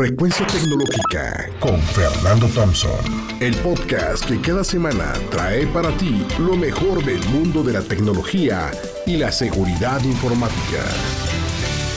[0.00, 3.04] Frecuencia Tecnológica con Fernando Thompson.
[3.38, 8.70] El podcast que cada semana trae para ti lo mejor del mundo de la tecnología
[9.04, 10.82] y la seguridad informática.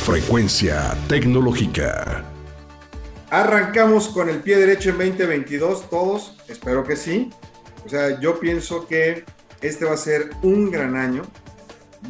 [0.04, 2.26] Frecuencia Tecnológica.
[3.30, 7.30] Arrancamos con el pie derecho en 2022, todos, espero que sí.
[7.86, 9.24] O sea, yo pienso que
[9.62, 11.22] este va a ser un gran año,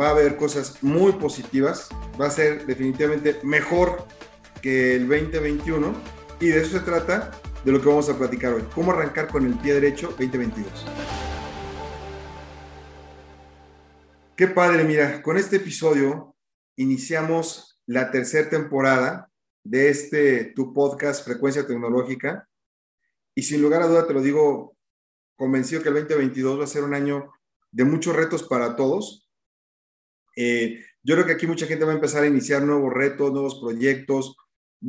[0.01, 1.89] va a haber cosas muy positivas,
[2.19, 4.07] va a ser definitivamente mejor
[4.63, 5.93] que el 2021
[6.39, 7.31] y de eso se trata
[7.65, 8.63] de lo que vamos a platicar hoy.
[8.73, 10.85] ¿Cómo arrancar con el pie derecho 2022?
[14.37, 16.33] Qué padre, mira, con este episodio
[16.77, 19.29] iniciamos la tercera temporada
[19.65, 22.47] de este tu podcast Frecuencia Tecnológica
[23.35, 24.77] y sin lugar a duda te lo digo
[25.35, 27.33] convencido que el 2022 va a ser un año
[27.69, 29.29] de muchos retos para todos.
[30.37, 33.59] Eh, yo creo que aquí mucha gente va a empezar a iniciar nuevos retos, nuevos
[33.59, 34.37] proyectos,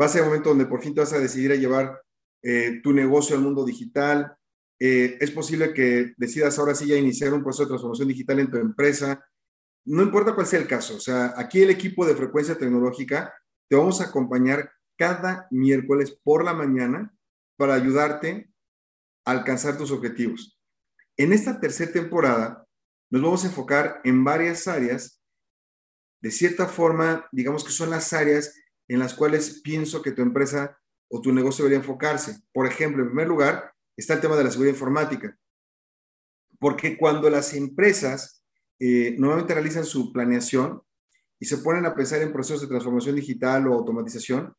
[0.00, 2.00] va a ser el momento donde por fin te vas a decidir a llevar
[2.42, 4.36] eh, tu negocio al mundo digital.
[4.78, 8.50] Eh, es posible que decidas ahora sí ya iniciar un proceso de transformación digital en
[8.50, 9.24] tu empresa.
[9.86, 13.34] No importa cuál sea el caso, o sea, aquí el equipo de frecuencia tecnológica
[13.68, 17.14] te vamos a acompañar cada miércoles por la mañana
[17.56, 18.50] para ayudarte
[19.24, 20.58] a alcanzar tus objetivos.
[21.16, 22.66] En esta tercera temporada
[23.10, 25.22] nos vamos a enfocar en varias áreas.
[26.20, 28.54] De cierta forma, digamos que son las áreas
[28.88, 32.42] en las cuales pienso que tu empresa o tu negocio debería enfocarse.
[32.52, 35.36] Por ejemplo, en primer lugar, está el tema de la seguridad informática.
[36.58, 38.44] Porque cuando las empresas
[38.78, 40.82] eh, normalmente realizan su planeación
[41.38, 44.54] y se ponen a pensar en procesos de transformación digital o automatización,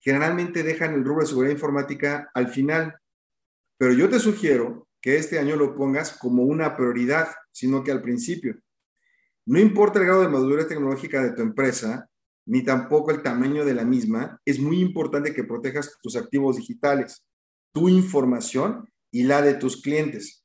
[0.00, 2.96] generalmente dejan el rubro de seguridad informática al final.
[3.78, 8.02] Pero yo te sugiero que este año lo pongas como una prioridad, sino que al
[8.02, 8.58] principio.
[9.46, 12.09] No importa el grado de madurez tecnológica de tu empresa,
[12.46, 17.24] ni tampoco el tamaño de la misma, es muy importante que protejas tus activos digitales,
[17.72, 20.44] tu información y la de tus clientes.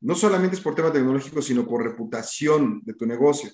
[0.00, 3.50] No solamente es por tema tecnológico, sino por reputación de tu negocio.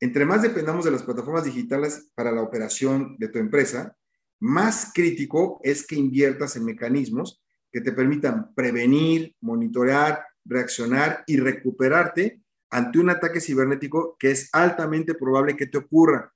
[0.00, 3.96] Entre más dependamos de las plataformas digitales para la operación de tu empresa,
[4.40, 12.42] más crítico es que inviertas en mecanismos que te permitan prevenir, monitorear, reaccionar y recuperarte
[12.70, 16.32] ante un ataque cibernético que es altamente probable que te ocurra.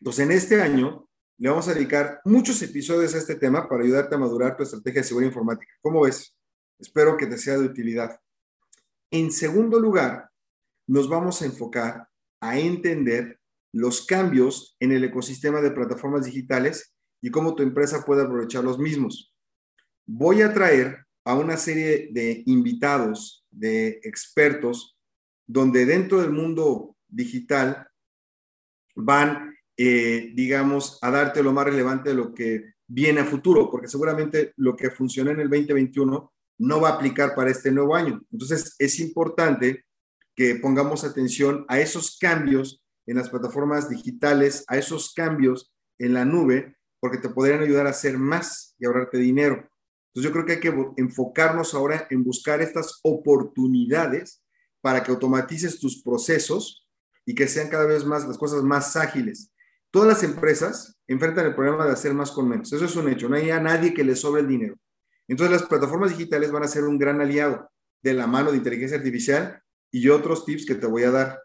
[0.00, 4.14] Entonces, en este año le vamos a dedicar muchos episodios a este tema para ayudarte
[4.14, 5.72] a madurar tu estrategia de seguridad informática.
[5.80, 6.36] ¿Cómo ves?
[6.78, 8.18] Espero que te sea de utilidad.
[9.10, 10.30] En segundo lugar,
[10.86, 12.08] nos vamos a enfocar
[12.40, 13.38] a entender
[13.72, 18.78] los cambios en el ecosistema de plataformas digitales y cómo tu empresa puede aprovechar los
[18.78, 19.34] mismos.
[20.06, 24.96] Voy a traer a una serie de invitados, de expertos,
[25.46, 27.88] donde dentro del mundo digital
[28.94, 29.49] van
[29.82, 34.52] eh, digamos, a darte lo más relevante de lo que viene a futuro, porque seguramente
[34.58, 38.20] lo que funcionó en el 2021 no va a aplicar para este nuevo año.
[38.30, 39.86] Entonces, es importante
[40.36, 46.26] que pongamos atención a esos cambios en las plataformas digitales, a esos cambios en la
[46.26, 49.66] nube, porque te podrían ayudar a hacer más y ahorrarte dinero.
[50.08, 54.42] Entonces, yo creo que hay que enfocarnos ahora en buscar estas oportunidades
[54.82, 56.86] para que automatices tus procesos
[57.24, 59.50] y que sean cada vez más las cosas más ágiles.
[59.90, 62.72] Todas las empresas enfrentan el problema de hacer más con menos.
[62.72, 63.28] Eso es un hecho.
[63.28, 64.76] No hay a nadie que le sobre el dinero.
[65.26, 67.70] Entonces las plataformas digitales van a ser un gran aliado
[68.02, 71.42] de la mano de inteligencia artificial y otros tips que te voy a dar.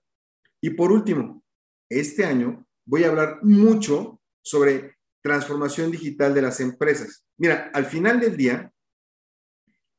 [0.62, 1.44] Y por último,
[1.90, 7.26] este año voy a hablar mucho sobre transformación digital de las empresas.
[7.38, 8.72] Mira, al final del día,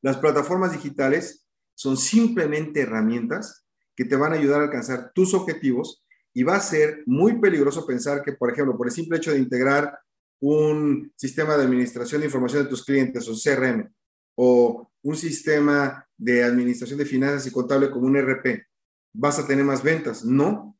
[0.01, 3.65] las plataformas digitales son simplemente herramientas
[3.95, 6.03] que te van a ayudar a alcanzar tus objetivos
[6.37, 9.39] y va a ser muy peligroso pensar que, por ejemplo, por el simple hecho de
[9.39, 9.97] integrar
[10.39, 13.91] un sistema de administración de información de tus clientes o CRM
[14.35, 18.67] o un sistema de administración de finanzas y contable como un RP,
[19.13, 20.23] vas a tener más ventas.
[20.23, 20.77] No.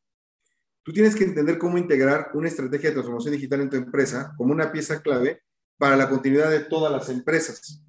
[0.83, 4.53] Tú tienes que entender cómo integrar una estrategia de transformación digital en tu empresa como
[4.53, 5.41] una pieza clave
[5.79, 7.83] para la continuidad de todas las empresas.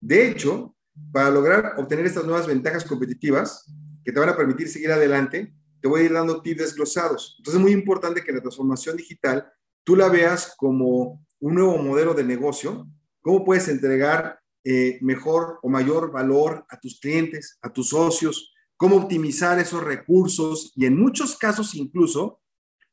[0.00, 0.74] De hecho,
[1.12, 3.70] para lograr obtener estas nuevas ventajas competitivas
[4.02, 7.34] que te van a permitir seguir adelante, te voy a ir dando tips desglosados.
[7.38, 9.52] Entonces es muy importante que la transformación digital
[9.84, 12.86] tú la veas como un nuevo modelo de negocio,
[13.20, 18.96] cómo puedes entregar eh, mejor o mayor valor a tus clientes, a tus socios, cómo
[18.96, 22.40] optimizar esos recursos y en muchos casos incluso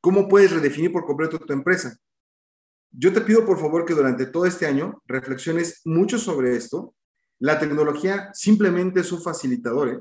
[0.02, 1.96] cómo puedes redefinir por completo tu empresa.
[2.92, 6.96] Yo te pido por favor que durante todo este año reflexiones mucho sobre esto.
[7.38, 9.90] La tecnología simplemente es un facilitador.
[9.90, 10.00] ¿eh?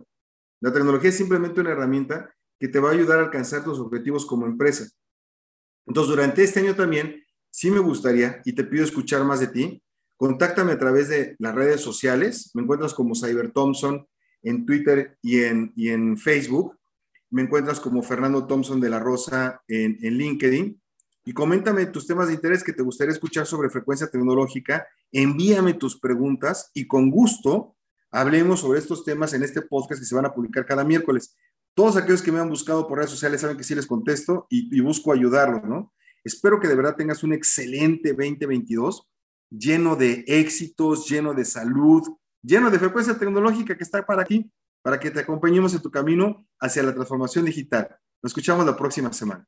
[0.60, 4.26] La tecnología es simplemente una herramienta que te va a ayudar a alcanzar tus objetivos
[4.26, 4.88] como empresa.
[5.86, 9.82] Entonces, durante este año también sí me gustaría y te pido escuchar más de ti.
[10.16, 12.50] Contáctame a través de las redes sociales.
[12.54, 14.06] Me encuentras como Cyber Thompson
[14.42, 16.76] en Twitter y en, y en Facebook.
[17.30, 20.80] Me encuentras como Fernando Thompson de la Rosa en, en LinkedIn.
[21.24, 24.86] Y coméntame tus temas de interés que te gustaría escuchar sobre frecuencia tecnológica.
[25.12, 27.76] Envíame tus preguntas y con gusto
[28.10, 31.36] hablemos sobre estos temas en este podcast que se van a publicar cada miércoles.
[31.78, 34.80] Todos aquellos que me han buscado por redes sociales saben que sí les contesto y,
[34.80, 35.94] busco ayudarlos, ¿no?
[36.24, 39.08] Espero que de verdad tengas un excelente 2022
[39.48, 42.02] lleno de éxitos, lleno de salud,
[42.42, 44.50] lleno de frecuencia tecnológica que está para aquí,
[44.82, 47.96] para que te acompañemos en tu camino hacia la transformación digital.
[48.24, 49.46] Nos escuchamos la próxima semana.